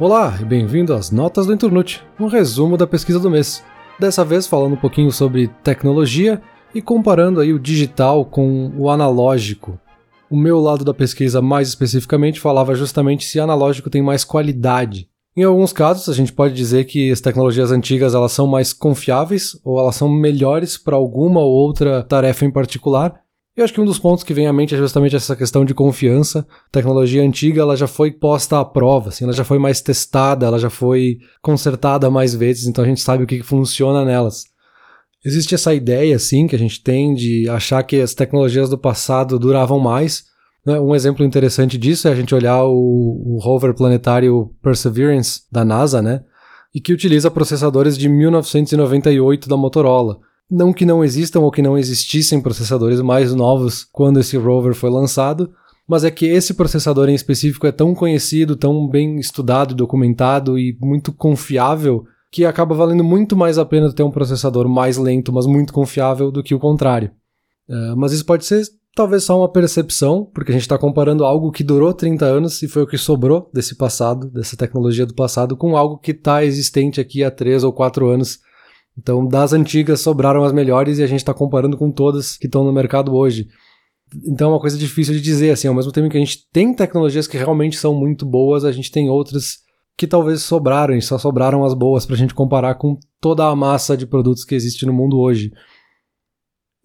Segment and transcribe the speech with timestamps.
[0.00, 3.62] Olá e bem-vindo às Notas do Internute, um resumo da pesquisa do mês.
[3.98, 6.40] Dessa vez falando um pouquinho sobre tecnologia
[6.74, 9.78] e comparando aí o digital com o analógico.
[10.30, 15.06] O meu lado da pesquisa mais especificamente falava justamente se analógico tem mais qualidade.
[15.36, 19.60] Em alguns casos, a gente pode dizer que as tecnologias antigas elas são mais confiáveis
[19.62, 23.20] ou elas são melhores para alguma ou outra tarefa em particular,
[23.60, 25.74] eu acho que um dos pontos que vem à mente é justamente essa questão de
[25.74, 26.46] confiança.
[26.68, 30.46] A tecnologia antiga ela já foi posta à prova, assim, ela já foi mais testada,
[30.46, 34.44] ela já foi consertada mais vezes, então a gente sabe o que, funciona nelas.
[35.24, 39.38] Existe essa ideia, assim, que a gente tem de achar que as tecnologias do passado
[39.38, 40.24] duravam mais.
[40.64, 40.80] Né?
[40.80, 46.00] Um exemplo interessante disso é a gente olhar o, o rover planetário Perseverance da NASA,
[46.00, 46.24] né?
[46.74, 50.20] E que utiliza processadores de 1998 da Motorola.
[50.50, 54.90] Não que não existam ou que não existissem processadores mais novos quando esse rover foi
[54.90, 55.52] lançado,
[55.86, 60.76] mas é que esse processador em específico é tão conhecido, tão bem estudado, documentado e
[60.80, 65.46] muito confiável que acaba valendo muito mais a pena ter um processador mais lento, mas
[65.46, 67.10] muito confiável do que o contrário.
[67.68, 68.62] Uh, mas isso pode ser
[68.94, 72.68] talvez só uma percepção, porque a gente está comparando algo que durou 30 anos e
[72.68, 77.00] foi o que sobrou desse passado, dessa tecnologia do passado, com algo que está existente
[77.00, 78.38] aqui há 3 ou 4 anos
[78.98, 82.64] então, das antigas sobraram as melhores e a gente está comparando com todas que estão
[82.64, 83.48] no mercado hoje.
[84.26, 86.74] Então é uma coisa difícil de dizer, assim, ao mesmo tempo que a gente tem
[86.74, 89.58] tecnologias que realmente são muito boas, a gente tem outras
[89.96, 93.54] que talvez sobraram, e só sobraram as boas para a gente comparar com toda a
[93.54, 95.52] massa de produtos que existe no mundo hoje.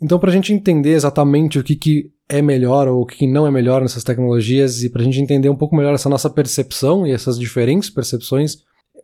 [0.02, 3.48] Então, para a gente entender exatamente o que, que é melhor ou o que não
[3.48, 7.08] é melhor nessas tecnologias e para a gente entender um pouco melhor essa nossa percepção
[7.08, 8.58] e essas diferentes percepções,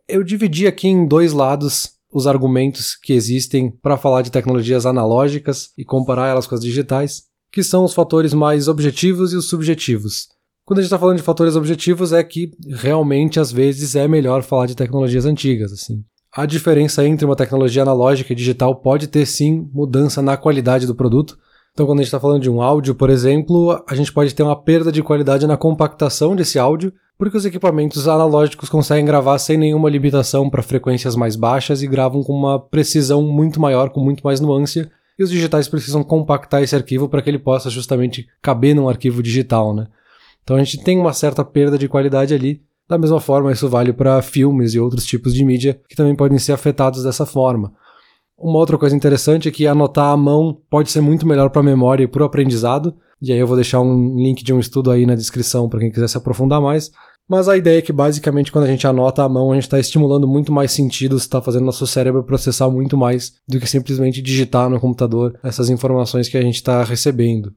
[0.06, 5.70] eu dividi aqui em dois lados os argumentos que existem para falar de tecnologias analógicas
[5.76, 10.28] e comparar elas com as digitais, que são os fatores mais objetivos e os subjetivos.
[10.64, 14.42] Quando a gente está falando de fatores objetivos, é que realmente às vezes é melhor
[14.42, 15.72] falar de tecnologias antigas.
[15.72, 16.04] Assim.
[16.34, 20.94] A diferença entre uma tecnologia analógica e digital pode ter sim mudança na qualidade do
[20.94, 21.36] produto.
[21.72, 24.42] Então, quando a gente está falando de um áudio, por exemplo, a gente pode ter
[24.42, 26.92] uma perda de qualidade na compactação desse áudio,
[27.22, 32.20] porque os equipamentos analógicos conseguem gravar sem nenhuma limitação para frequências mais baixas e gravam
[32.20, 36.74] com uma precisão muito maior, com muito mais nuance, e os digitais precisam compactar esse
[36.74, 39.86] arquivo para que ele possa justamente caber num arquivo digital, né?
[40.42, 42.60] Então a gente tem uma certa perda de qualidade ali.
[42.88, 46.40] Da mesma forma, isso vale para filmes e outros tipos de mídia que também podem
[46.40, 47.72] ser afetados dessa forma.
[48.36, 51.64] Uma outra coisa interessante é que anotar à mão pode ser muito melhor para a
[51.64, 52.96] memória e para o aprendizado.
[53.20, 55.92] E aí eu vou deixar um link de um estudo aí na descrição para quem
[55.92, 56.90] quiser se aprofundar mais.
[57.28, 59.78] Mas a ideia é que basicamente quando a gente anota à mão, a gente está
[59.78, 64.68] estimulando muito mais sentidos, está fazendo nosso cérebro processar muito mais do que simplesmente digitar
[64.68, 67.54] no computador essas informações que a gente está recebendo.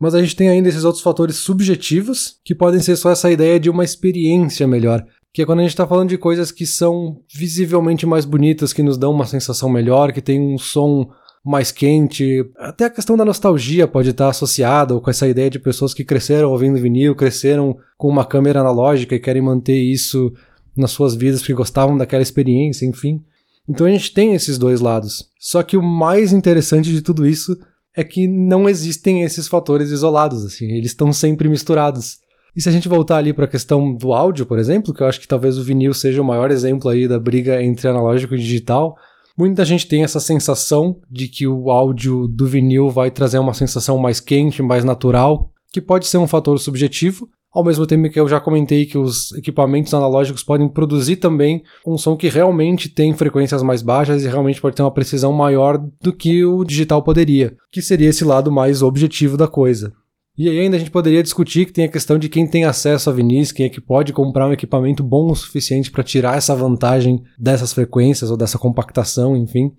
[0.00, 3.60] Mas a gente tem ainda esses outros fatores subjetivos, que podem ser só essa ideia
[3.60, 7.20] de uma experiência melhor, que é quando a gente está falando de coisas que são
[7.32, 11.08] visivelmente mais bonitas, que nos dão uma sensação melhor, que tem um som
[11.44, 12.48] mais quente.
[12.56, 16.50] Até a questão da nostalgia pode estar associada com essa ideia de pessoas que cresceram
[16.50, 20.32] ouvindo vinil, cresceram com uma câmera analógica e querem manter isso
[20.76, 23.22] nas suas vidas porque gostavam daquela experiência, enfim.
[23.68, 25.28] Então a gente tem esses dois lados.
[25.38, 27.56] Só que o mais interessante de tudo isso
[27.94, 32.18] é que não existem esses fatores isolados, assim, eles estão sempre misturados.
[32.56, 35.06] E se a gente voltar ali para a questão do áudio, por exemplo, que eu
[35.06, 38.38] acho que talvez o vinil seja o maior exemplo aí da briga entre analógico e
[38.38, 38.96] digital,
[39.36, 43.98] Muita gente tem essa sensação de que o áudio do vinil vai trazer uma sensação
[43.98, 48.28] mais quente, mais natural, que pode ser um fator subjetivo, ao mesmo tempo que eu
[48.28, 53.60] já comentei que os equipamentos analógicos podem produzir também um som que realmente tem frequências
[53.60, 57.82] mais baixas e realmente pode ter uma precisão maior do que o digital poderia, que
[57.82, 59.92] seria esse lado mais objetivo da coisa.
[60.36, 63.08] E aí ainda a gente poderia discutir que tem a questão de quem tem acesso
[63.08, 66.56] a vinis, quem é que pode comprar um equipamento bom o suficiente para tirar essa
[66.56, 69.72] vantagem dessas frequências ou dessa compactação, enfim.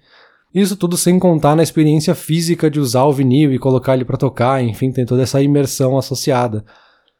[0.54, 4.16] Isso tudo sem contar na experiência física de usar o vinil e colocar ele para
[4.16, 6.64] tocar, enfim, tem toda essa imersão associada.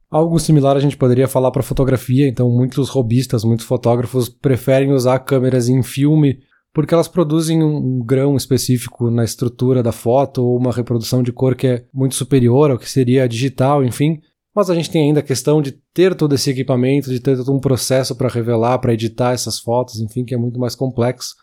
[0.10, 5.20] Algo similar a gente poderia falar para fotografia, então muitos robistas, muitos fotógrafos preferem usar
[5.20, 6.40] câmeras em filme
[6.76, 11.56] porque elas produzem um grão específico na estrutura da foto ou uma reprodução de cor
[11.56, 14.20] que é muito superior ao que seria a digital, enfim.
[14.54, 17.54] Mas a gente tem ainda a questão de ter todo esse equipamento, de ter todo
[17.54, 21.34] um processo para revelar, para editar essas fotos, enfim, que é muito mais complexo.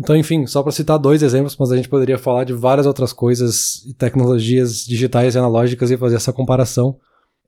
[0.00, 3.12] Então, enfim, só para citar dois exemplos, mas a gente poderia falar de várias outras
[3.12, 6.96] coisas e tecnologias digitais e analógicas e fazer essa comparação.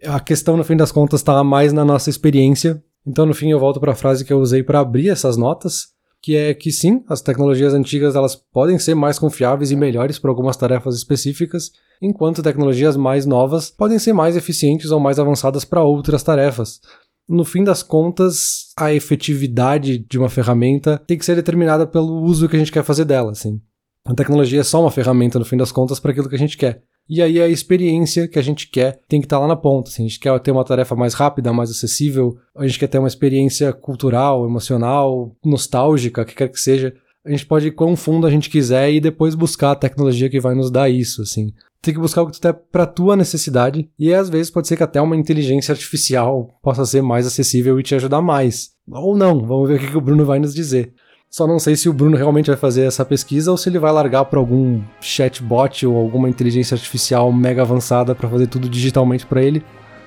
[0.05, 2.85] A questão, no fim das contas, está mais na nossa experiência.
[3.07, 5.94] Então, no fim, eu volto para a frase que eu usei para abrir essas notas
[6.25, 10.31] que é que sim, as tecnologias antigas elas podem ser mais confiáveis e melhores para
[10.31, 15.85] algumas tarefas específicas, enquanto tecnologias mais novas podem ser mais eficientes ou mais avançadas para
[15.85, 16.81] outras tarefas.
[17.29, 22.49] no fim das contas, a efetividade de uma ferramenta tem que ser determinada pelo uso
[22.49, 23.61] que a gente quer fazer dela, assim.
[24.07, 26.57] A tecnologia é só uma ferramenta, no fim das contas, para aquilo que a gente
[26.57, 26.83] quer.
[27.09, 29.91] E aí a experiência que a gente quer tem que estar tá lá na ponta.
[29.91, 32.99] Assim, a gente quer ter uma tarefa mais rápida, mais acessível, a gente quer ter
[32.99, 36.95] uma experiência cultural, emocional, nostálgica, que quer que seja.
[37.25, 40.41] A gente pode ir quão fundo a gente quiser e depois buscar a tecnologia que
[40.41, 41.53] vai nos dar isso, assim.
[41.81, 44.77] Tem que buscar o que tu tem pra tua necessidade e às vezes pode ser
[44.77, 48.71] que até uma inteligência artificial possa ser mais acessível e te ajudar mais.
[48.91, 50.95] Ou não, vamos ver o que o Bruno vai nos dizer.
[51.35, 53.91] Só não sei se o Bruno realmente vai fazer essa pesquisa ou se ele vai
[53.91, 59.43] largar para algum chatbot ou alguma inteligência artificial mega avançada para fazer tudo digitalmente para
[59.43, 59.61] ele.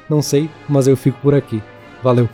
[0.09, 1.61] Não sei, mas eu fico por aqui.
[2.01, 2.29] Valeu!